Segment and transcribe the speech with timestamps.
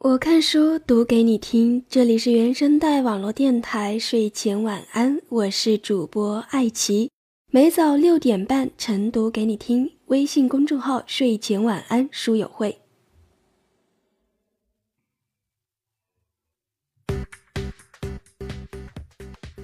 [0.00, 7.10] 我看书读给你听，这里是原声带网络电台睡前晚安，我是主播艾琪，
[7.50, 12.78] 每早六点半晨读给你听，微信公众号睡前晚安书友会。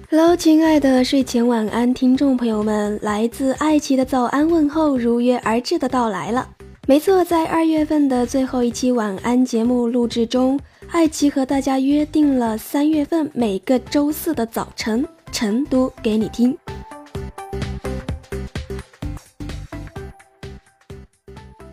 [0.09, 6.54] Hello，亲爱的睡前晚安听众朋友们，来自爱奇的早安问候如约而至的到来了。
[6.87, 10.59] 没错，在二月份的最后一期晚安节目录制中，
[10.91, 16.55] 爱奇和大家约定了三月份每个周四的早晨晨读给你听。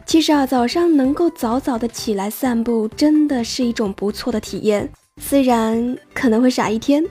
[0.06, 4.88] 其实啊，早上能够早早的起来散步，真的是一种不错的体验，
[5.20, 7.04] 虽然可能会傻一天。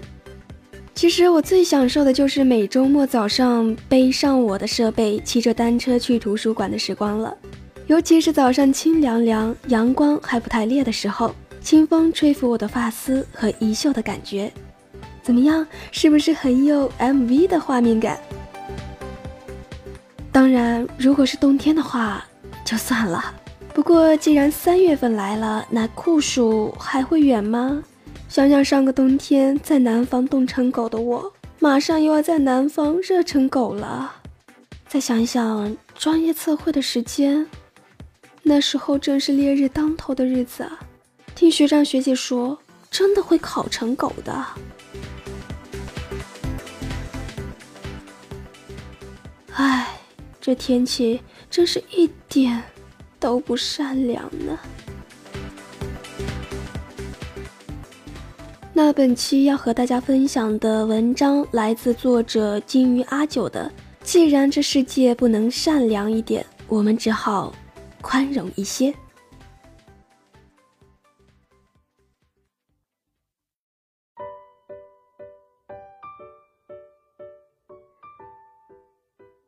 [0.96, 7.38] 其实我最享受的就是每周末早上背上我的设备，骑着单车去图书馆的时光了。
[7.92, 14.50] 尤其是早上清凉凉、阳光还不太烈的时候，清风吹拂我的发丝和衣袖的感觉，
[15.22, 15.68] 怎么样？
[15.92, 18.18] 是不是很有 MV 的画面感？
[20.32, 22.24] 当然，如果是冬天的话，
[22.64, 23.22] 就算了。
[23.74, 27.84] 不过既然三月份来了，那酷暑还会远吗？
[28.30, 34.14] 想想上个冬天在南方冻成狗的我，马上又要在南方热成狗了。
[34.88, 37.46] 再想想专业测绘的时间。
[38.44, 40.80] 那时候正是烈日当头的日子啊，
[41.36, 42.58] 听学长学姐说，
[42.90, 44.46] 真的会烤成狗的。
[49.54, 49.88] 唉，
[50.42, 52.62] 这天气真是一点
[53.20, 54.60] 都不善良呢。
[58.74, 63.72] 那本期要和大家分享的文章来自作者金鱼阿九的。
[64.04, 67.54] 既然这世界不能善良一点，我们只好。
[68.02, 68.94] 宽容一些。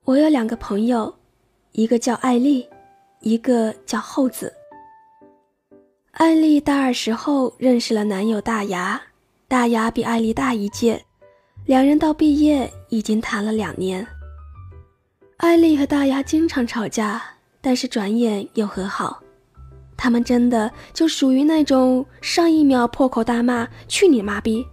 [0.06, 1.14] 我有两个朋友，
[1.72, 2.68] 一个叫艾丽，
[3.22, 4.54] 一个叫厚子。
[6.12, 9.02] 艾丽大二时候认识了男友大牙，
[9.48, 11.04] 大牙比艾丽大一届，
[11.66, 14.06] 两人到毕业已经谈了两年。
[15.38, 17.24] 艾丽和大牙经常吵架。
[17.66, 19.24] 但是转眼又和好，
[19.96, 24.66] 他们真的就属于那种上一秒破口大骂“去你妈逼”，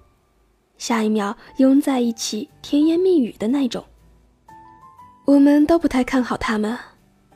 [0.77, 3.85] 下一秒拥在一起甜言蜜语的那种。
[5.25, 6.77] 我们都不太看好他们，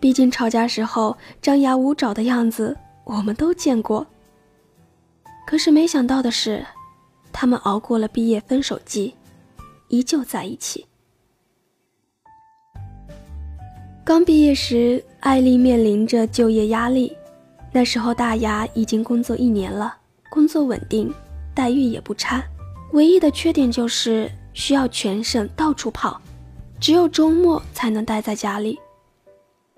[0.00, 4.04] 毕竟吵架时候张牙舞爪的样子我们都见过。
[5.46, 6.66] 可是没想到的是，
[7.32, 9.14] 他们熬过了毕业分手季，
[9.86, 10.84] 依旧在一起。
[14.06, 17.16] 刚毕业时，艾丽面临着就业压力。
[17.72, 19.96] 那时候，大牙已经工作一年了，
[20.28, 21.10] 工作稳定，
[21.54, 22.44] 待遇也不差。
[22.92, 26.20] 唯一的缺点就是需要全省到处跑，
[26.78, 28.78] 只有周末才能待在家里。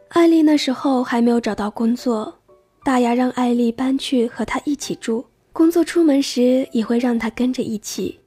[0.09, 2.37] 艾丽那时候还没有找到工作，
[2.83, 8.19] 大牙让艾丽搬去和他一起住，工作出门时也会让他跟着一起，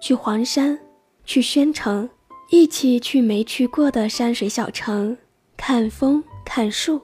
[0.00, 0.78] 去黄山，
[1.24, 2.08] 去宣城，
[2.48, 5.16] 一起去没去过的山水小城。
[5.58, 6.98] 看风，看树，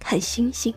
[0.00, 0.74] 看星星。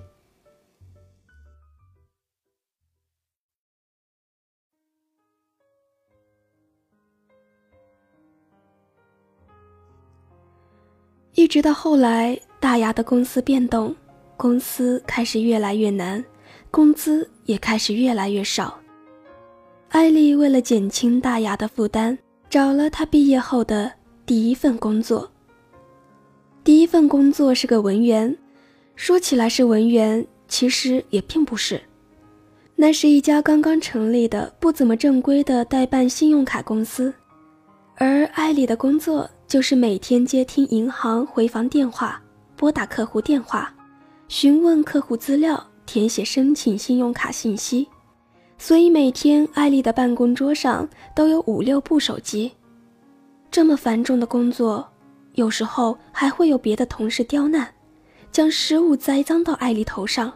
[11.34, 13.96] 一直到后来，大牙的公司变动，
[14.38, 16.24] 公司开始越来越难，
[16.70, 18.80] 工资也开始越来越少。
[19.90, 22.16] 艾丽为了减轻大牙的负担，
[22.48, 23.92] 找了他毕业后的
[24.26, 25.33] 第一份工作。
[26.64, 28.38] 第一份工作是个文员，
[28.96, 31.82] 说起来是文员，其实也并不是。
[32.76, 37.14] 那是一家刚刚成立的、不怎么正规的代办信用卡公司，
[37.96, 42.22] 而艾丽的工作就是每天接听银行回访电话、
[42.56, 43.74] 拨打客户电话、
[44.30, 47.86] 询问客户资料、填写申请信用卡信息。
[48.58, 52.50] 所以每天艾丽的办公桌上都有五六部手机。
[53.52, 54.88] 这么繁重的工作。
[55.34, 57.68] 有时候还会有别的同事刁难，
[58.32, 60.32] 将失误栽赃到艾丽头上，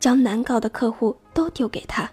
[0.00, 2.10] 将难搞的客户都丢给他。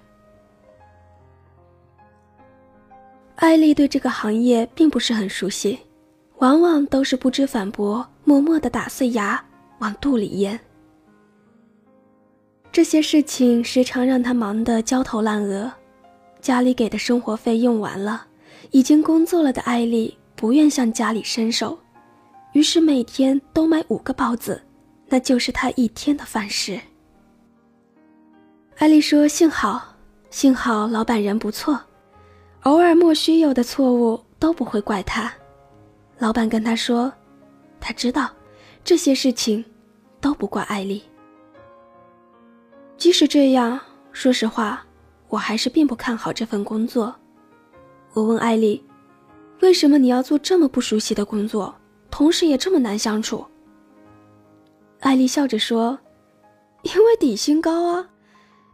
[3.38, 5.79] 艾丽对这个行业并不是很熟悉，
[6.38, 9.44] 往往都是不知反驳，默默的打碎牙
[9.79, 10.59] 往肚里咽。
[12.71, 15.71] 这些事情时常让他忙得焦头烂额，
[16.39, 18.27] 家里给的生活费用完了，
[18.69, 21.77] 已经工作了的艾丽不愿向家里伸手。
[22.53, 24.62] 于是每天都买五个包子，
[25.07, 26.80] 那就是他一天的饭食。
[28.77, 29.95] 艾丽说：“幸好
[30.30, 31.80] 幸好老板人不错，
[32.63, 35.31] 偶尔莫须有的错误都不会怪他。
[36.18, 37.12] 老板跟他说，
[37.80, 38.30] 他知道
[38.83, 39.63] 这些事情
[40.19, 41.04] 都不怪艾丽。
[42.97, 43.80] 即使这样，
[44.12, 44.86] 说实话，
[45.27, 47.15] 我还是并不看好这份工作。
[48.13, 48.83] 我问艾丽，
[49.62, 51.74] 为什么你要做这么不熟悉的工作，
[52.11, 53.43] 同时也这么难相处？
[54.99, 55.97] 艾丽笑着说
[56.83, 58.07] ：“因为底薪高啊。”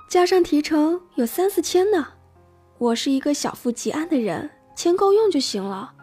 [0.09, 2.07] 加上提成有三四千呢，
[2.77, 5.93] 我是一个小富即安的人，钱够用就行了。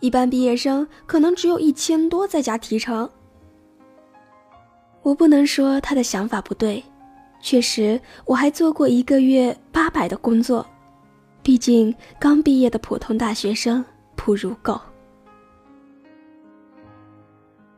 [0.00, 3.08] 一般毕业生可能只有一千多，再加提成。
[5.02, 6.82] 我不能说他的想法不对，
[7.40, 10.66] 确实我还做过一个月八百的工作，
[11.42, 13.84] 毕竟刚毕业的普通大学生
[14.16, 14.80] 不如狗。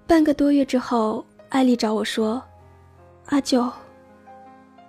[0.07, 2.41] 半个多月之后，艾丽找我说
[3.27, 3.71] ：“阿九。”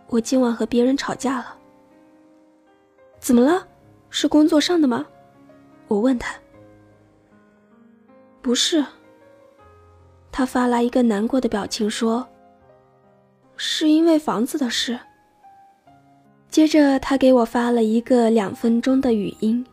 [0.08, 1.58] 我今晚和别人吵架了，
[3.20, 3.68] 怎么了？
[4.10, 5.06] 是工作上的吗？
[5.88, 6.34] 我问他。
[8.42, 8.86] 不是。
[10.32, 12.26] 他发来一个难过的表情说
[13.58, 14.98] ：“是因为房子的事。”
[16.50, 19.66] 接着他给我发了一个两分钟的语音，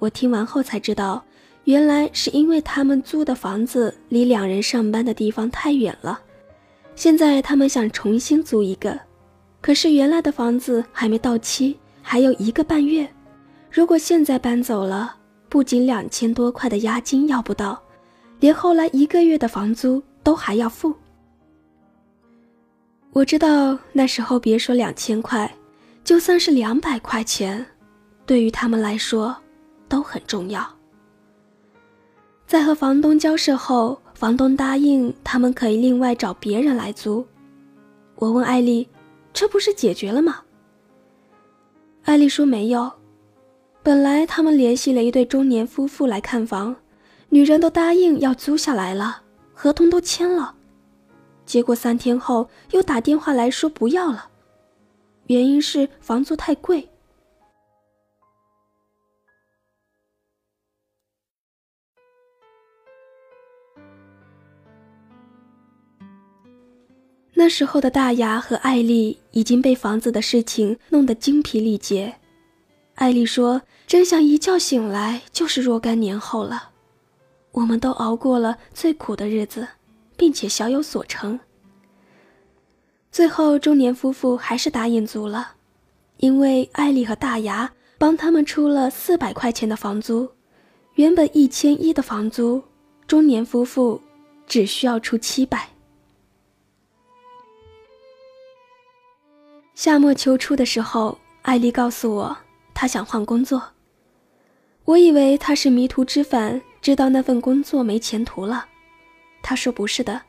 [0.00, 1.24] 我听完后才知道，
[1.68, 6.18] 原来是因为他们租的房子离两人上班的地方太远了，
[6.96, 8.98] 现在他们想重新租一个。
[9.60, 13.06] 可是原来的房子还没到期，还有一个半月。
[13.70, 15.14] 如果现在搬走了，
[15.50, 17.78] 不仅两千多块的押金要不到，
[18.40, 20.94] 连后来一个月的房租都还要付。
[23.12, 25.54] 我知道那时候别说两千块，
[26.02, 27.66] 就算是两百块钱，
[28.24, 29.36] 对于他们来说
[29.86, 30.77] 都很重要。
[32.48, 37.24] 在和房东交涉后，房东答应他们可以另外找别人来租。
[38.16, 38.88] 我问艾丽。
[39.34, 40.40] 这不是解决了吗？
[42.04, 42.90] 艾丽说没有。
[43.82, 46.74] 本来他们联系了一对中年夫妇来看房，
[47.28, 49.22] 女人都答应要租下来了，
[49.52, 50.54] 合同都签了。
[51.44, 54.28] 结果三天后又打电话来说不要了，
[55.26, 56.88] 原因是房租太贵。
[67.38, 72.16] 那时候的大牙和艾丽已经被房子的事情弄得精疲力竭。
[72.96, 76.70] 艾丽说：“真想一觉醒来就是若干年后了。”
[77.54, 79.68] 我们都熬过了最苦的日子，
[80.16, 81.38] 并且小有所成。
[83.12, 85.52] 最后，中年夫妇还是答应租了，
[86.16, 90.28] 因为艾丽和大牙帮他们出了四百块钱的房租，
[90.94, 92.60] 原本一千一的房租，
[93.06, 94.00] 中年夫妇
[94.44, 95.68] 只需要出七百。
[99.78, 102.36] 夏末秋初的时候，艾丽告诉我，
[102.74, 103.62] 她想换工作。
[104.84, 108.66] 我以为她是迷途知返，知道那份工作没前途了。
[109.40, 110.20] 她说不是的，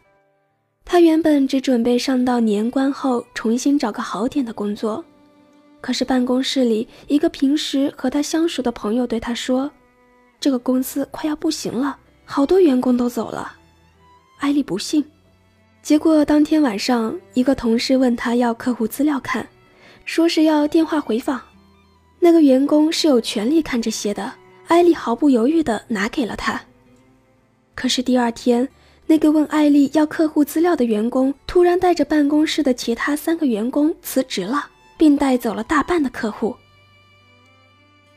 [0.85, 5.03] 她原本只准备上到年关后重新找个好点的工作。
[5.81, 9.71] 可是办公室里一个平时和她相熟的朋友对她说
[10.39, 13.53] ：“这个公司快要不行了，好多员工都走了。”
[14.37, 15.03] 艾丽不信。
[15.81, 19.47] 结果当天晚上，一个同事问他要客户资料看，
[20.05, 21.41] 说是要电话回访。
[22.19, 24.31] 那个员工是有权利看这些的，
[24.67, 26.61] 艾丽毫不犹豫地拿给了他。
[27.73, 28.67] 可是第二天，
[29.07, 34.67] 那个问艾丽要客户资料的员工突然带着办公室的其他三个员工辞职了，
[34.97, 36.55] 并带走了大半的客户。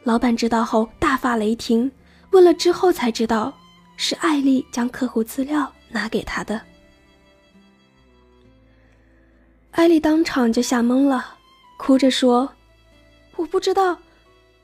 [0.03, 1.91] 老板知道后大发雷霆，
[2.33, 3.57] 问了之后才知道，
[3.97, 6.61] 是艾丽将客户资料拿给他的。
[9.73, 11.39] 艾丽当场就吓懵了，
[11.79, 12.53] 哭着说
[13.37, 13.99] ：“我不知道，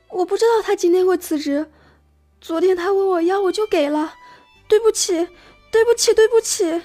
[0.07, 1.65] 我不知道他今天会辞职。
[2.39, 4.13] 昨天他问我要，我就给了。
[4.67, 5.13] 对不起，
[5.71, 6.81] 对不起，对不起。”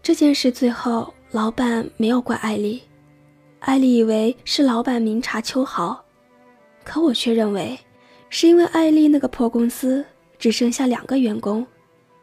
[0.00, 2.82] 这件事最后，老板没有怪艾丽，
[3.58, 6.04] 艾丽以为是老板明察秋毫，
[6.84, 7.78] 可我却认为，
[8.30, 10.04] 是因为艾丽那个破公司
[10.38, 11.66] 只剩下两个员工，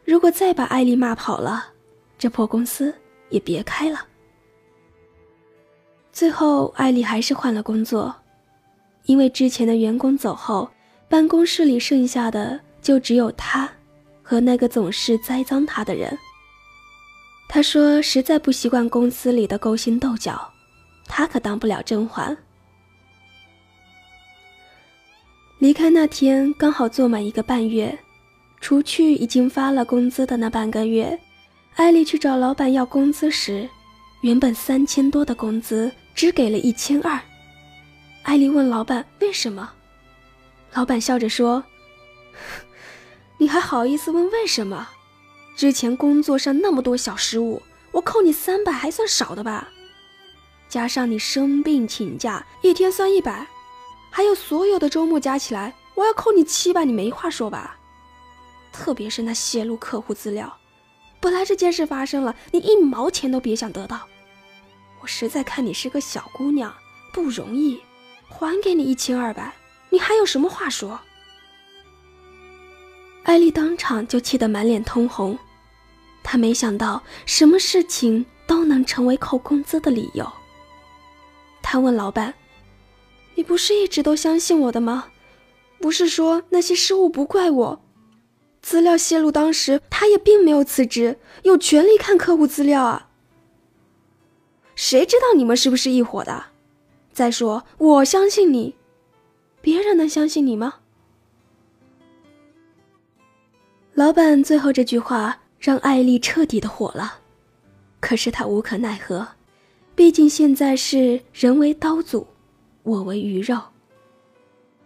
[0.05, 1.73] 如果再把艾丽骂跑了。
[2.19, 2.93] 这破公司
[3.29, 4.05] 也别开了。
[6.11, 8.13] 最后，艾丽还是换了工作，
[9.05, 10.69] 因为之前的员工走后，
[11.07, 13.67] 办公室里剩下的就只有她
[14.21, 16.15] 和那个总是栽赃她的人。
[17.47, 20.51] 她说实在不习惯公司里的勾心斗角，
[21.05, 22.37] 她可当不了甄嬛。
[25.59, 27.97] 离开那天刚好做满一个半月，
[28.59, 31.17] 除去已经发了工资的那半个月。
[31.75, 33.69] 艾丽去找老板要工资时，
[34.21, 37.19] 原本三千多的工资只给了一千二。
[38.23, 39.71] 艾丽问老板为什么，
[40.73, 41.63] 老板笑着说
[43.39, 44.89] ：“你还好意思问为什么？
[45.55, 47.61] 之前工作上那么多小失误，
[47.91, 49.69] 我扣你三百还算少的吧？
[50.67, 53.47] 加上你生病请假，一天算一百，
[54.11, 57.77] 还有所有的周末加起来，我要扣你七百，你没话说吧？
[58.71, 60.58] 特别是那泄露客户资料，
[61.19, 64.07] 本来这件事发生了，你一毛钱都别想得到。
[65.01, 66.73] 我实在看你是个小姑娘，
[67.13, 67.79] 不容易。”
[68.31, 69.51] 还给你一千二百，
[69.89, 70.99] 你还有什么话说？
[73.23, 75.37] 艾丽当场就气得满脸通红，
[76.23, 80.31] 她没想到什么事情都能成为扣工资的理由。
[81.63, 82.35] 她问老板
[83.33, 85.07] ：“你不是一直都相信我的吗？
[85.81, 87.81] 不是说那些失误不怪我？
[88.61, 93.09] 资料泄露当时他也并没有辞职，有权利看客户资料啊。
[94.75, 96.47] 谁知道你们是不是一伙的？”
[97.11, 98.75] 再说，我相信你，
[99.61, 100.75] 别人能相信你吗？
[103.93, 107.19] 老板最后这句话让艾丽彻底的火了，
[107.99, 109.27] 可是她无可奈何，
[109.95, 112.25] 毕竟现在是人为刀俎，
[112.83, 113.59] 我为鱼肉。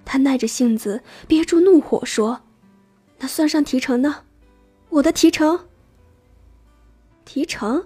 [0.04, 2.42] 她耐着性子憋住怒火说
[3.24, 4.24] ：“那算上提成呢？
[4.90, 5.62] 我的提成？
[7.24, 7.86] 提成？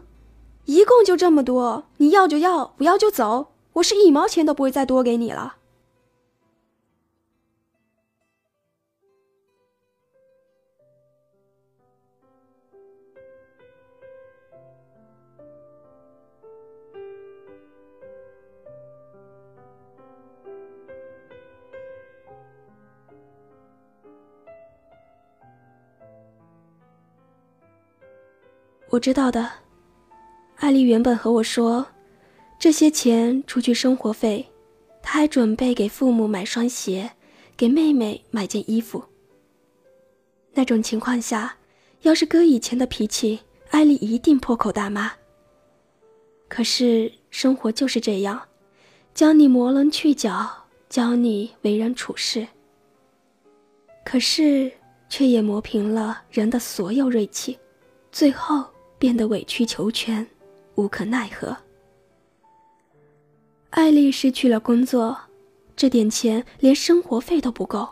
[0.66, 5.57] 一共就这么多，你要就要，不要就走。”我是一毛钱都不会再多给你了。
[28.90, 29.52] 我知道的，
[30.58, 31.86] 艾丽原本和我说。
[32.60, 34.44] 这些钱除去生活费，
[35.04, 37.12] 她还准备给父母买双鞋，
[37.56, 39.04] 给妹妹买件衣服。
[40.54, 41.56] 那种情况下，
[42.02, 43.40] 要是搁以前的脾气，
[43.70, 45.12] 艾丽一定破口大骂。
[46.48, 48.42] 可是生活就是这样，
[49.14, 50.50] 教你磨棱去角，
[50.90, 52.48] 教你为人处事。
[54.04, 54.72] 可是
[55.10, 57.60] 却也磨平了人的所有锐气，
[58.12, 58.66] 最后
[59.00, 60.26] 变得委曲求全，
[60.76, 61.56] 无可奈何。
[63.70, 65.18] 艾丽失去了工作，
[65.76, 67.88] 这点钱连生活费都不够。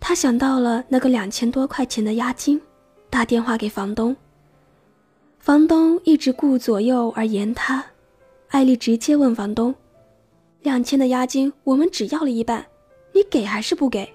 [0.00, 2.60] 她想到了那个两千多块钱的押金，
[3.10, 4.16] 打电话给房东。
[5.38, 7.84] 房东一直顾左右而言他，
[8.48, 9.74] 艾丽直接问房东
[10.62, 12.64] ：“两千的押金我们只要了一半，
[13.12, 14.10] 你给还是不给？”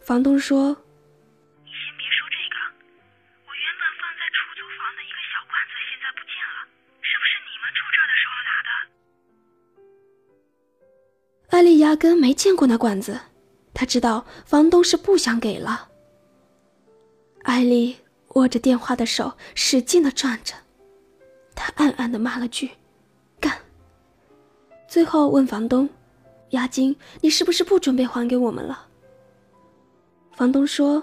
[0.00, 0.76] 房东说。
[11.56, 13.18] 艾丽压根没见过那管子，
[13.72, 15.88] 她知道房东是不想给了。
[17.44, 17.96] 艾丽
[18.34, 20.52] 握着电话的手使劲的转着，
[21.54, 22.70] 她暗暗的骂了句
[23.40, 23.56] “干”，
[24.86, 25.88] 最后问房东
[26.52, 28.86] ：“押金你是不是不准备还给我们了？”
[30.36, 31.02] 房东说。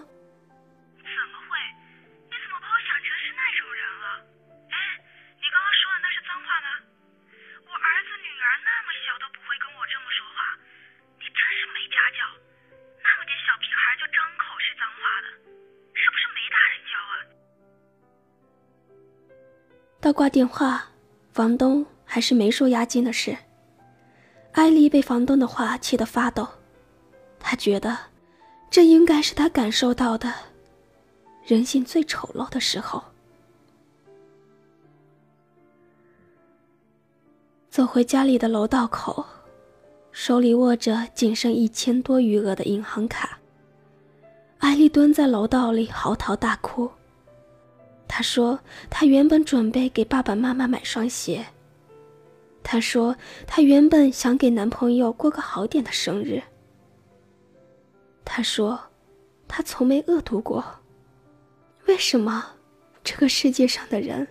[20.03, 20.83] 到挂电话，
[21.31, 23.37] 房东还是没说押金的事。
[24.51, 26.45] 艾丽被房东的话气得发抖，
[27.39, 27.97] 她觉得
[28.69, 30.29] 这应该是她感受到的
[31.45, 33.01] 人性最丑陋的时候。
[37.69, 39.25] 走回家里的楼道口，
[40.11, 43.39] 手里握着仅剩一千多余额的银行卡，
[44.57, 46.91] 艾丽蹲在楼道里嚎啕大哭。
[48.07, 51.45] 他说：“他原本准备给爸爸妈妈买双鞋。”
[52.63, 53.15] 他说
[53.47, 56.41] ：“他原本想给男朋友过个好点的生日。”
[58.23, 58.79] 他说
[59.47, 60.63] ：“他从没恶毒过。
[61.87, 62.45] 为什么
[63.03, 64.25] 这个世界上的人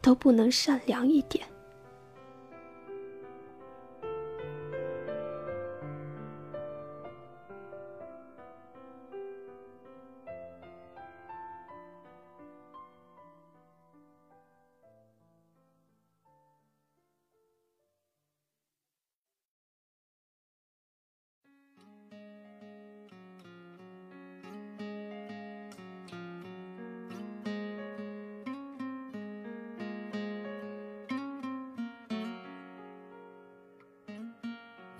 [0.00, 1.46] 都不能善良一点？”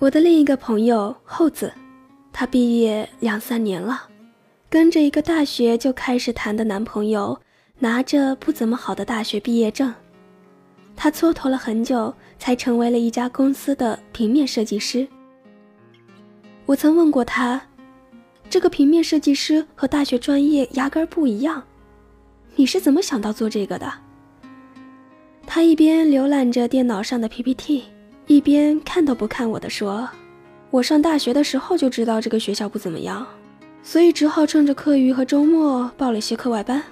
[0.03, 1.73] 我的另一个朋友厚子，
[2.33, 4.09] 他毕业两三年了，
[4.69, 7.41] 跟着一个大学就开始谈的男朋友，
[7.79, 9.95] 拿着不怎么好的大学毕业证，
[10.97, 15.07] 他蹉跎了很久，才成为了一家公司的平面设计师。
[16.67, 17.63] 我曾问过他，
[18.51, 21.63] 这个平面设计师和大学专业压根儿不一样，
[22.57, 23.93] 你是怎么想到做这个的？
[25.47, 27.85] 他一边浏览着电脑上的 PPT。
[28.35, 30.09] 一边看都不看我的说
[30.73, 33.27] ：“我上大学的时候就知道这个学校不怎么样，
[33.83, 36.83] 所以只好趁着课余和周末报了些课外班。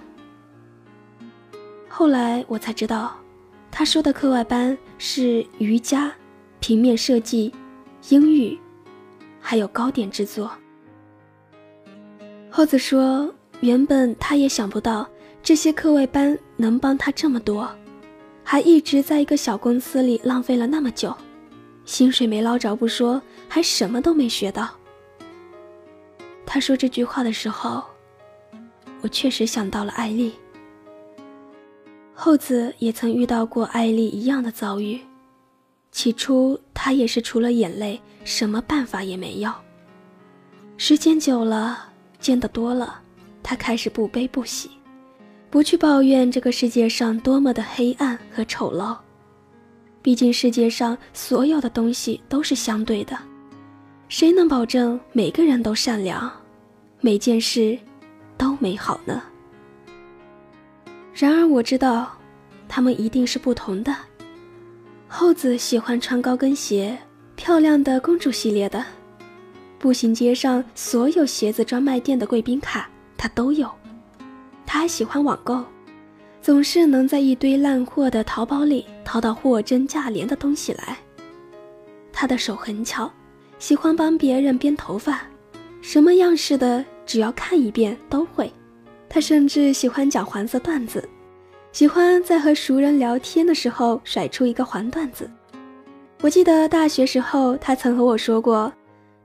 [1.88, 3.16] 后来我才知道，
[3.70, 6.12] 他说的课外班是瑜伽、
[6.60, 7.50] 平面设计、
[8.10, 8.58] 英语，
[9.40, 10.50] 还有糕点制作。”
[12.52, 15.08] 后子说：“原本他也想不到
[15.42, 17.66] 这些课外班能帮他这么多。”
[18.44, 21.16] 还一直在一个小公司里浪费了那么久，
[21.90, 24.70] 薪水没捞着不说，还什么都没学到。
[26.46, 27.82] 他说这句话的时候，
[29.00, 30.32] 我确实想到了艾丽。
[32.14, 35.00] 后子也曾遇到过艾丽一样的遭遇，
[35.90, 39.52] 起初他也是除了眼泪，什么办法也没有。
[40.76, 43.00] 时间久了，见得多了，
[43.42, 44.70] 他开始不悲不喜。
[45.50, 48.96] 不去抱怨这个世界上多么的黑暗和丑陋，
[50.02, 53.18] 毕竟世界上所有的东西都是相对的，
[54.08, 56.30] 谁能保证每个人都善良，
[57.00, 57.78] 每件事
[58.38, 59.22] 都美好呢？
[61.12, 62.10] 然而我知道，
[62.66, 63.94] 他们一定是不同的。
[65.06, 66.96] 厚子喜欢穿高跟鞋，
[67.36, 68.82] 漂亮的公主系列的，
[69.78, 72.88] 步行街上所有鞋子专卖店的贵宾卡，
[73.18, 73.70] 他都有。
[74.64, 75.62] 他还喜欢网购，
[76.42, 80.96] 总是能在一堆烂货的淘宝里淘到货真价廉的东西来。
[82.12, 83.10] 他的手很巧，
[83.58, 85.22] 喜欢帮别人编头发，
[85.82, 88.50] 什么样式的只要看一遍都会。
[89.08, 91.06] 他甚至喜欢讲黄色段子，
[91.72, 95.28] 喜欢在和熟人聊天的时候甩出一个黄段子。
[96.22, 98.72] 我记得大学时候，他曾和我说过，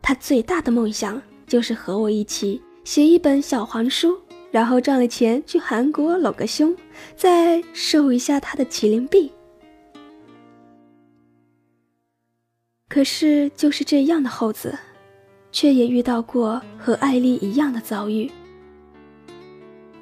[0.02, 4.18] 他最大的梦想就是和我一起写一本小黄书。
[4.56, 6.74] 然后赚了钱去韩国搂个胸，
[7.18, 9.30] 再瘦一下他的麒麟臂。
[12.88, 14.74] 可是就是这样的厚子，
[15.52, 18.32] 却也遇到过和艾丽一样的遭遇。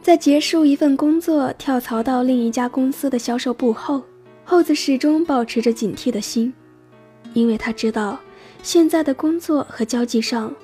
[0.04, 4.04] 在结束一份工作，跳槽到另一家公司的销售部后，
[4.46, 6.54] 厚子始终保持着警惕的心，
[7.34, 8.20] 因为他知道
[8.62, 10.56] 现在的工作和交际上，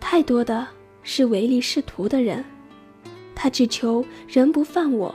[0.00, 0.66] 太多的
[1.04, 2.44] 是唯利是图的人。
[3.42, 5.14] 他只求人不犯我，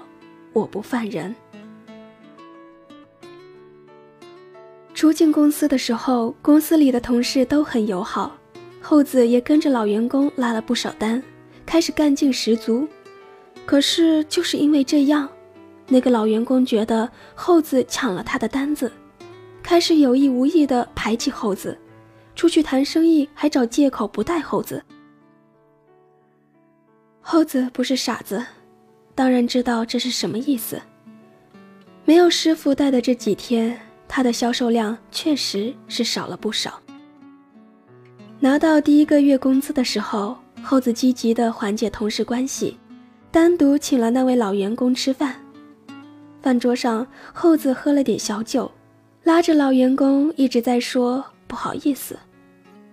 [0.52, 1.36] 我不犯人。
[4.96, 8.36] 初进公司的时候，公司里的同事都很友好，
[8.82, 11.22] 厚子也跟着老员工拉了不少单，
[11.68, 12.88] 开始干劲十足。
[13.64, 15.30] 可是就是因为这样，
[15.88, 18.92] 那个老员工觉得厚子抢了他的单子，
[19.62, 21.78] 开始有意无意的排挤厚子，
[22.36, 24.84] 出去谈生意还找借口不带厚子。
[27.28, 28.46] 猴子不是傻子，
[29.16, 30.80] 当然知道这是什么意思。
[32.06, 33.76] 没有师傅带的这几天，
[34.08, 36.80] 他的销售量确实是少了不少。
[38.40, 42.78] 拿到第一个月工资的时候，猴子积极的缓解同事关系，
[43.32, 45.36] 单独请了那位老员工吃饭。
[46.44, 48.72] 饭桌上，猴子喝了点小酒，
[49.24, 52.20] 拉着老员工一直在说不好意思，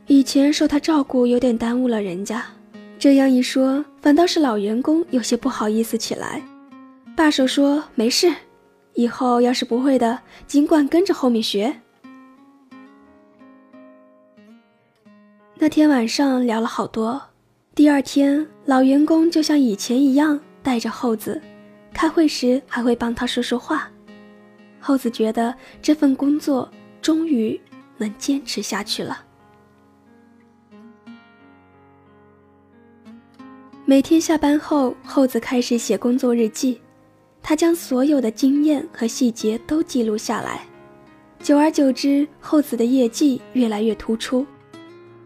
[0.07, 2.43] 以前受他照顾有点耽误了人家。
[3.03, 6.41] 这样一说，反倒是老员工有些不好意思起来。
[7.17, 8.33] 罢手说：“没事，
[8.95, 11.81] 以后要是不会的，尽管跟着后面学。”
[15.59, 17.21] 那天晚上聊了好多。
[17.75, 21.43] 第二天，老员工就像以前一样带着厚子，
[21.93, 23.91] 开会时还会帮他说说话。
[24.79, 27.61] 厚子觉得这份工作终于
[27.97, 29.25] 能坚持下去了。
[33.93, 36.81] 每天下班后，厚子开始写工作日记，
[37.43, 40.67] 他将所有的经验和细节都记录下来。
[41.43, 44.47] 久而久之，厚子的业绩越来越突出。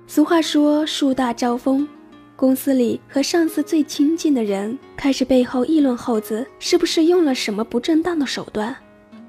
[0.08, 1.88] 俗话说“树大招风”，
[2.34, 8.74] 公司里和上司最亲近的人开始背后议论厚子是不是用了什么不正当的手段。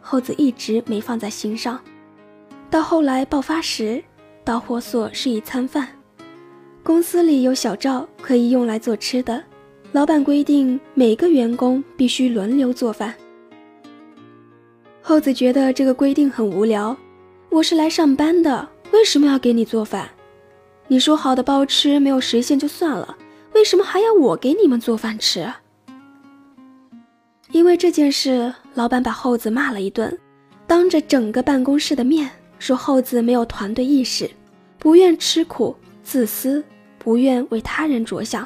[0.01, 1.79] 厚子一直没放在心上，
[2.71, 4.03] 到后来爆发时，
[4.43, 5.87] 导火索是一餐饭。
[6.87, 9.43] 公司里有小灶可以用来做吃的，
[9.91, 13.13] 老板规定每个员工必须轮流做饭。
[15.01, 16.95] 厚子觉得这个规定很无聊，
[17.49, 20.09] 我是来上班的，为什么要给你做饭？
[20.87, 23.17] 你说好的包吃没有实现就算了，
[23.53, 25.45] 为什么还要我给你们做饭吃？
[27.51, 30.17] 因为这件事，老板把厚子骂了一顿，
[30.65, 34.31] 当着整个办公室的面说厚子没有团队意识，
[34.79, 36.63] 不愿吃苦，自私，
[37.07, 38.45] 不愿为他人着想。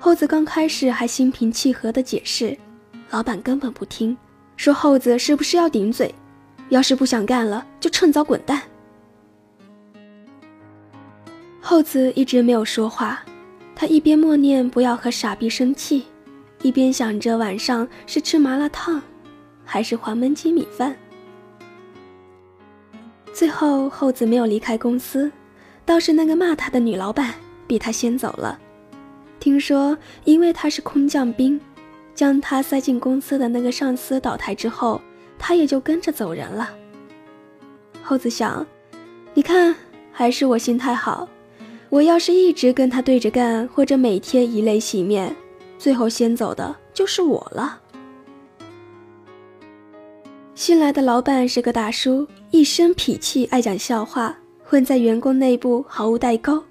[0.00, 2.58] 厚子刚开始还心平气和地解释，
[3.10, 4.16] 老板根本不听，
[4.56, 6.12] 说厚子是不是要顶嘴？
[6.70, 8.60] 要是不想干了，就趁早滚蛋。
[11.60, 13.22] 厚子一直没有说话，
[13.76, 16.02] 他一边默念不要和傻逼生气，
[16.62, 19.00] 一边想着晚上是吃麻辣烫，
[19.64, 20.96] 还是黄焖鸡米饭。
[23.32, 25.30] 最后，厚子没有离开公司，
[25.84, 27.34] 倒是那个骂他的女老板
[27.66, 28.58] 比他先走了。
[29.40, 31.60] 听说，因为他是空降兵，
[32.14, 35.00] 将他塞进公司的那个上司倒台之后，
[35.38, 36.70] 他也就跟着走人了。
[38.02, 38.64] 猴子想，
[39.34, 39.74] 你看，
[40.12, 41.28] 还是我心态好。
[41.88, 45.34] 我要是一直跟他对着干，或者每天以泪洗面，
[45.78, 47.80] 最后先走的就是我了。
[50.54, 54.36] 新来的老板是个大叔，一身痞气，爱讲笑话，
[54.72, 56.64] 混在员工内部毫无代沟。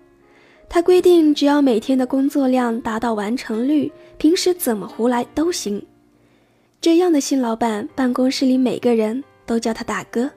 [0.68, 5.80] 他规定，只要每天的工作量达到完成率，平时怎么胡来都行。
[6.82, 10.28] 这样的新老板，办公室里每个人都叫他大哥。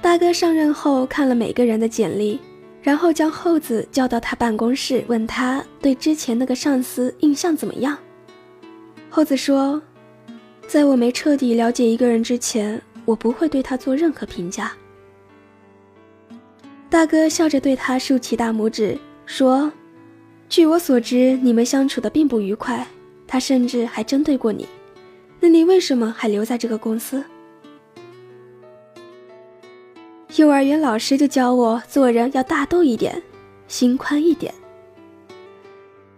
[0.00, 2.40] 大哥上任后看了每个人的简历，
[2.80, 7.98] 然后将厚子叫到他办公室，问他对之前那个上司印象怎么样。
[9.10, 9.78] 厚子说
[10.66, 14.72] ：“在我没彻底了解一个人之前，我不会对他做任何评价。”
[16.90, 19.70] 大哥笑着对他竖起大拇指，说
[20.48, 22.86] ：“据我所知，你们相处的并不愉快，
[23.26, 24.66] 他甚至还针对过你。
[25.38, 27.22] 那你为什么还留在这个公司？”
[30.36, 33.22] 幼儿园老师就教我做人要大度一点，
[33.66, 34.54] 心宽一点。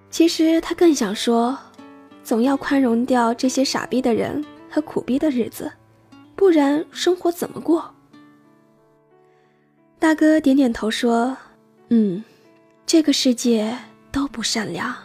[0.08, 1.58] 其实他更想说，
[2.22, 5.70] 总要宽容掉这些傻逼的人和苦逼的日子，
[6.36, 7.92] 不然生活怎么过？
[10.00, 11.36] 大哥点点头说
[11.90, 12.24] ：“嗯，
[12.86, 13.76] 这个世界
[14.10, 14.96] 都不善良，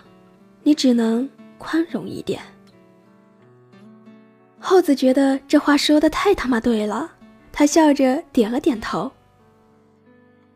[0.64, 2.42] 你只能宽容一点。”
[4.58, 7.12] 厚子觉得这话说的太他妈对了，
[7.52, 9.12] 他笑着点了点头。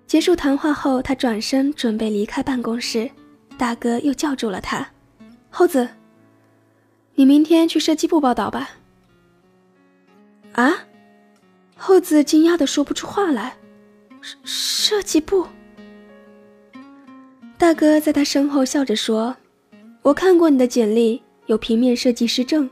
[0.07, 3.11] 结束谈话后，他转身准备离开办公室，
[3.57, 4.89] 大哥又叫住了他
[5.51, 5.85] ：“厚子，
[7.13, 8.69] 你明天去设计部报道吧。”
[10.55, 10.71] 啊！
[11.75, 13.57] 厚子惊讶的说不出话来。
[14.43, 15.45] 设计部，
[17.57, 19.35] 大哥在他身后笑着说
[20.01, 22.69] ：“我看过你的简历，有平面设计师证，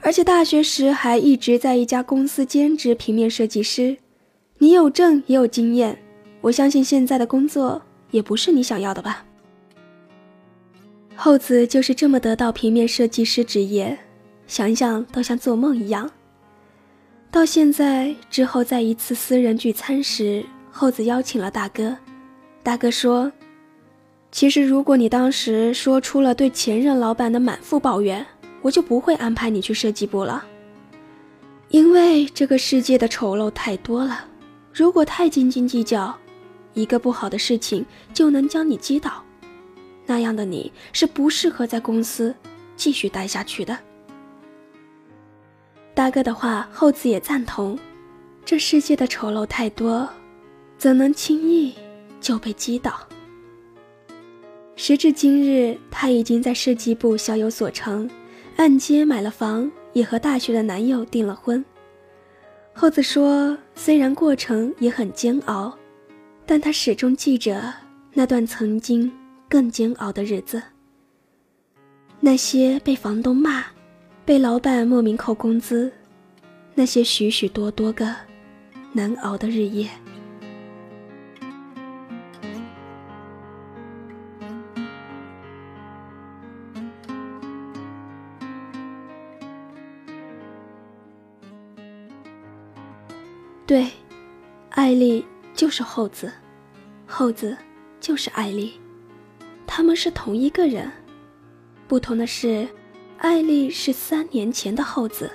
[0.00, 3.96] 而且大学时还一直在一家公司兼职平面设计师。
[4.58, 5.98] 你有证也有经验，
[6.40, 9.24] 我相信现在的工作也不是你想要的吧？”
[11.14, 13.96] 厚子就是这么得到平面设计师职业，
[14.46, 16.10] 想想都像做梦一样。
[17.30, 20.44] 到现在之后，在一次私人聚餐时。
[20.78, 21.96] 厚子邀请了大哥，
[22.62, 23.32] 大哥说
[24.30, 28.26] ：“其实如果你当时说出了对前任老板的满腹抱怨，
[28.60, 30.44] 我就不会安排你去设计部了。
[31.70, 34.26] 因为这个世界的丑陋太多了，
[34.70, 36.14] 如果太斤斤计较，
[36.74, 39.24] 一个不好的事情就能将你击倒，
[40.04, 42.34] 那样的你是不适合在公司
[42.76, 43.78] 继续待下去的。”
[45.96, 47.78] 大哥的话，厚子也赞同，
[48.44, 50.06] 这世界的丑陋太多。
[50.78, 51.74] 怎能轻易
[52.20, 52.94] 就被击倒？
[54.76, 58.08] 时至今日，他已经在设计部小有所成，
[58.56, 61.64] 按揭买了房，也和大学的男友订了婚。
[62.74, 65.74] 厚子说，虽然过程也很煎熬，
[66.44, 67.72] 但他始终记着
[68.12, 69.10] 那段曾经
[69.48, 70.62] 更煎熬的日子。
[72.20, 73.64] 那些被房东骂，
[74.26, 75.90] 被老板莫名扣工资，
[76.74, 78.14] 那些许许多多个
[78.92, 79.88] 难熬的日夜。
[93.66, 93.84] 对，
[94.70, 96.32] 艾丽就是厚子，
[97.04, 97.56] 厚子
[97.98, 98.80] 就是艾丽，
[99.66, 100.88] 他们是同一个人。
[101.88, 102.68] 不同的是，
[103.18, 105.28] 艾丽是三年前的厚子，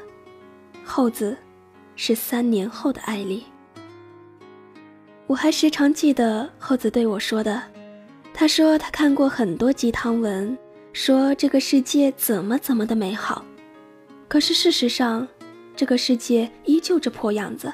[0.86, 1.36] 厚子
[1.98, 3.44] 是三年后的艾丽。
[5.28, 7.62] 我还时常记得厚子对我说的，
[8.34, 10.58] 他说他看过很多鸡汤文，
[10.94, 13.44] 说这个世界怎么怎么的美好，
[14.30, 15.28] 可是事实上，
[15.76, 17.70] 这个世界依旧这破样子。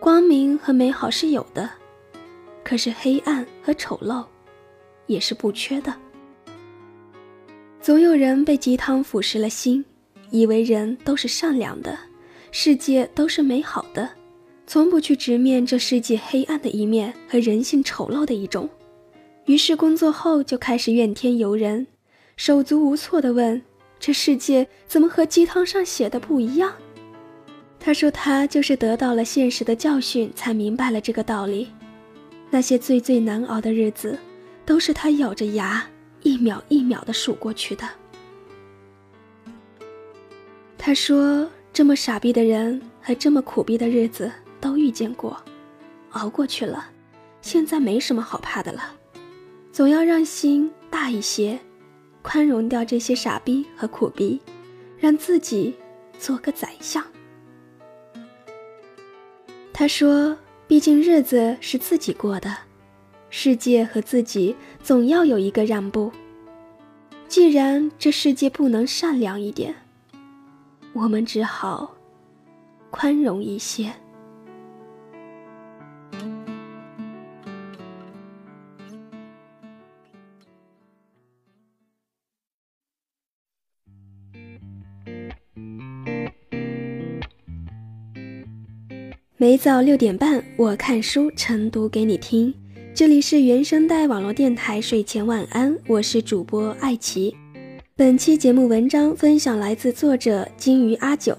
[0.00, 1.68] 光明和美好是有的，
[2.64, 4.24] 可是黑暗和丑陋
[5.06, 5.94] 也是不缺的。
[7.82, 9.84] 总有人被鸡汤腐蚀了心，
[10.30, 11.98] 以为人都是善良的，
[12.50, 14.08] 世界都是美好的，
[14.66, 18.66] 从不去直面这世界黑暗的一面和人性丑陋的一种。
[19.44, 21.86] 于是工作后就开始怨天尤人，
[22.38, 23.60] 手足无措地问
[24.00, 26.72] ：“这世界怎么和鸡汤上写的不一样？”
[27.82, 31.68] 他说：“他就是得到了现实的教训，才明白了这个道理。
[32.50, 34.18] 那些最最难熬的日子，
[34.66, 35.88] 都是他咬着牙
[36.22, 37.88] 一秒一秒的数过去的。”
[40.76, 45.42] 他说：“这么傻逼的人和这么苦逼的日子都遇见过，
[46.10, 46.84] 熬过去了，
[47.40, 48.94] 现在没什么好怕的了。”
[49.72, 51.58] 总要让心大一些，
[52.20, 54.38] 宽容掉这些傻逼和苦逼，
[54.98, 55.74] 让自己
[56.18, 57.02] 做个宰相。
[59.80, 60.36] 他说
[60.68, 62.54] ：“毕竟日子是自己过的，
[63.30, 66.12] 世界和自己总要有一个让步。
[67.28, 69.74] 既然这世界不能善良一点，
[70.92, 71.96] 我们只好
[72.90, 73.90] 宽容一些。”
[89.40, 92.52] 每早六点半，我看书晨读给你听。
[92.92, 97.34] 这里是原声带网络电台睡前晚安，我是主播艾琪。
[97.96, 101.34] 本期节目文章分享来自作者金鱼阿九。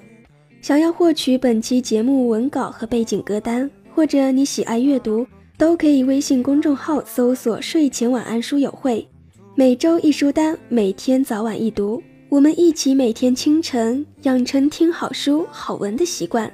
[0.64, 9.08] 想要获取本期节目文稿和背景歌单，或者你喜爱阅读，都可以微信公众号搜索“睡前晚安书友会”，
[9.54, 16.52] 每周一书单，每天早晚一读，我们一起每天清晨养成听好书好文的习惯。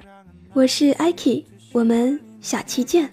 [0.54, 3.10] 我是 Iki，我们下期见。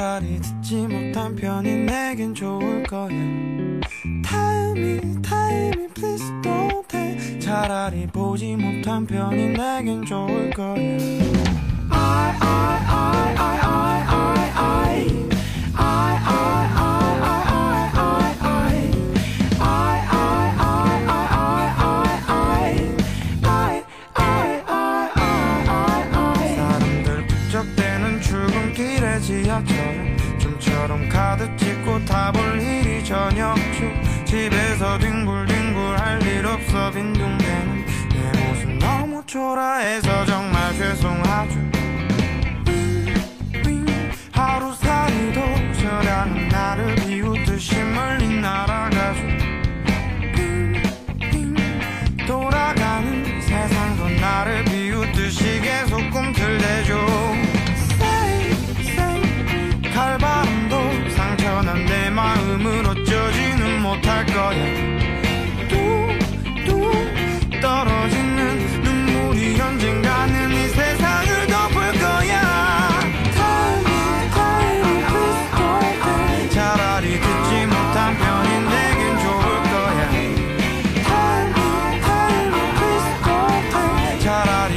[0.00, 3.08] 차라리 듣지 못한 편이 내겐 좋을 거야
[4.24, 10.74] 타이미 타이미 please don't take 차라리 보지 못한 편이 내겐 좋을 거야
[11.90, 13.03] I I I I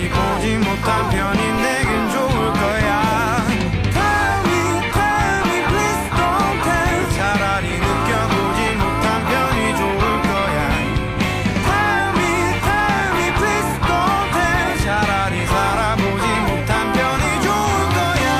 [0.06, 2.90] 보지 못한 편이 내겐 좋을 거야.
[3.92, 6.60] Time, time, please don't
[7.16, 10.58] 차라리 느껴보지 못한 편이 좋을 거야.
[11.66, 12.22] Time,
[12.62, 14.30] time, please don't
[14.84, 18.30] 차라리 살아보지 못한 편이 좋을 거야.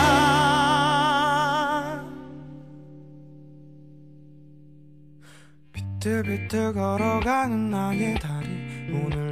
[5.72, 8.46] 비틀비틀 걸어가는 나의 다리.
[8.90, 9.27] 오늘도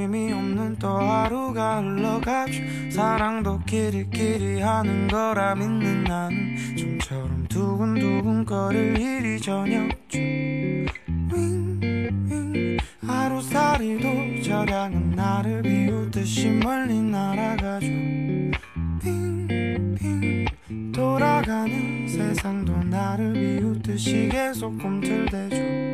[0.00, 2.62] 의미 없는 또 하루가 흘러가죠.
[2.90, 10.86] 사랑도 끼리끼리 하는 거라 믿는 나는 좀처럼 두근두근 거릴 일이 저녁 중
[11.32, 17.86] 윙윙 하루살이도 저량은 나를 비웃듯이 멀리 날아가죠.
[19.02, 20.46] 빙빙
[20.94, 25.90] 돌아가는 세상도 나를 비웃듯이 계속 꿈틀대죠